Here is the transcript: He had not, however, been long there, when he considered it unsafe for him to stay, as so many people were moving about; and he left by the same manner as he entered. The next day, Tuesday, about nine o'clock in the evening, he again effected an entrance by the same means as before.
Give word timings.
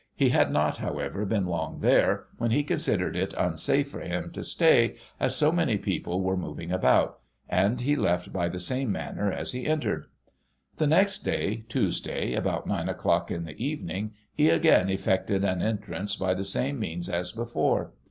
He 0.15 0.29
had 0.29 0.51
not, 0.51 0.77
however, 0.77 1.25
been 1.27 1.45
long 1.45 1.77
there, 1.77 2.25
when 2.39 2.49
he 2.49 2.63
considered 2.63 3.15
it 3.15 3.35
unsafe 3.37 3.91
for 3.91 3.99
him 3.99 4.31
to 4.31 4.43
stay, 4.43 4.95
as 5.19 5.35
so 5.35 5.51
many 5.51 5.77
people 5.77 6.23
were 6.23 6.35
moving 6.35 6.71
about; 6.71 7.19
and 7.47 7.79
he 7.79 7.95
left 7.95 8.33
by 8.33 8.49
the 8.49 8.57
same 8.59 8.91
manner 8.91 9.31
as 9.31 9.51
he 9.51 9.67
entered. 9.67 10.07
The 10.77 10.87
next 10.87 11.19
day, 11.23 11.65
Tuesday, 11.69 12.33
about 12.33 12.65
nine 12.65 12.89
o'clock 12.89 13.29
in 13.29 13.43
the 13.45 13.63
evening, 13.63 14.13
he 14.33 14.49
again 14.49 14.89
effected 14.89 15.43
an 15.43 15.61
entrance 15.61 16.15
by 16.15 16.33
the 16.33 16.43
same 16.43 16.79
means 16.79 17.07
as 17.07 17.31
before. 17.31 17.93